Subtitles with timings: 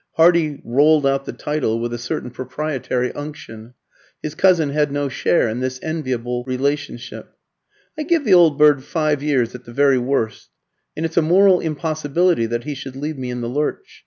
[0.13, 3.75] Hardy rolled out the title with a certain proprietary unction;
[4.23, 7.37] his cousin had no share in this enviable relationship.
[7.95, 10.49] "I give the old bird five years at the very worst,
[10.97, 13.99] and it's a moral impossibility that he should leave me in the lurch.